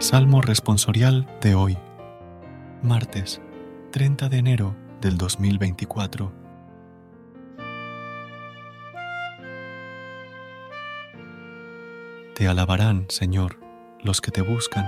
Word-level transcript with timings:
Salmo 0.00 0.40
responsorial 0.40 1.26
de 1.40 1.56
hoy, 1.56 1.76
martes 2.82 3.40
30 3.90 4.28
de 4.28 4.38
enero 4.38 4.76
del 5.00 5.18
2024. 5.18 6.32
Te 12.36 12.46
alabarán, 12.46 13.06
Señor, 13.08 13.58
los 14.00 14.20
que 14.20 14.30
te 14.30 14.40
buscan. 14.40 14.86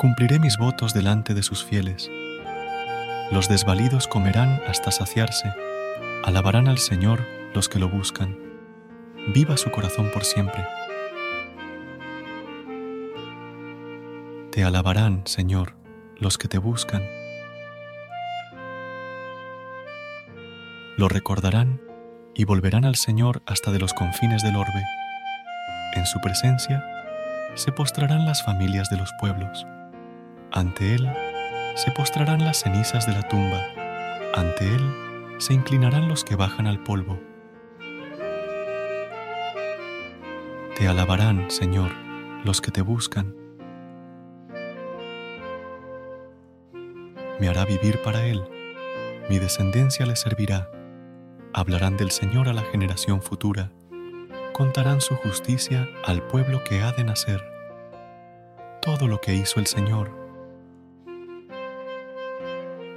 Cumpliré 0.00 0.38
mis 0.38 0.56
votos 0.56 0.94
delante 0.94 1.34
de 1.34 1.42
sus 1.42 1.62
fieles. 1.62 2.10
Los 3.30 3.50
desvalidos 3.50 4.08
comerán 4.08 4.62
hasta 4.66 4.92
saciarse. 4.92 5.52
Alabarán 6.24 6.68
al 6.68 6.78
Señor 6.78 7.26
los 7.52 7.68
que 7.68 7.78
lo 7.78 7.90
buscan 7.90 8.47
viva 9.28 9.56
su 9.56 9.70
corazón 9.70 10.10
por 10.12 10.24
siempre. 10.24 10.64
Te 14.50 14.64
alabarán, 14.64 15.26
Señor, 15.26 15.74
los 16.16 16.38
que 16.38 16.48
te 16.48 16.58
buscan. 16.58 17.02
Lo 20.96 21.08
recordarán 21.08 21.80
y 22.34 22.44
volverán 22.44 22.84
al 22.84 22.96
Señor 22.96 23.42
hasta 23.46 23.70
de 23.70 23.78
los 23.78 23.94
confines 23.94 24.42
del 24.42 24.56
orbe. 24.56 24.82
En 25.94 26.06
su 26.06 26.20
presencia 26.20 26.84
se 27.54 27.70
postrarán 27.72 28.24
las 28.24 28.42
familias 28.42 28.88
de 28.90 28.96
los 28.96 29.12
pueblos. 29.20 29.66
Ante 30.50 30.94
Él 30.94 31.08
se 31.76 31.92
postrarán 31.92 32.44
las 32.44 32.60
cenizas 32.62 33.06
de 33.06 33.12
la 33.12 33.22
tumba. 33.28 33.60
Ante 34.34 34.74
Él 34.74 34.94
se 35.38 35.54
inclinarán 35.54 36.08
los 36.08 36.24
que 36.24 36.34
bajan 36.34 36.66
al 36.66 36.82
polvo. 36.82 37.20
Te 40.78 40.86
alabarán, 40.86 41.50
Señor, 41.50 41.90
los 42.44 42.60
que 42.60 42.70
te 42.70 42.82
buscan. 42.82 43.34
Me 47.40 47.48
hará 47.48 47.64
vivir 47.64 48.00
para 48.02 48.24
Él, 48.24 48.44
mi 49.28 49.40
descendencia 49.40 50.06
le 50.06 50.14
servirá. 50.14 50.70
Hablarán 51.52 51.96
del 51.96 52.12
Señor 52.12 52.48
a 52.48 52.52
la 52.52 52.62
generación 52.62 53.22
futura, 53.22 53.72
contarán 54.52 55.00
su 55.00 55.16
justicia 55.16 55.88
al 56.04 56.22
pueblo 56.28 56.62
que 56.62 56.80
ha 56.80 56.92
de 56.92 57.02
nacer. 57.02 57.42
Todo 58.80 59.08
lo 59.08 59.20
que 59.20 59.34
hizo 59.34 59.58
el 59.58 59.66
Señor. 59.66 60.12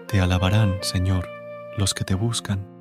Te 0.08 0.22
alabarán, 0.22 0.78
Señor, 0.82 1.28
los 1.80 1.96
que 1.96 2.04
te 2.04 2.14
buscan. 2.14 2.81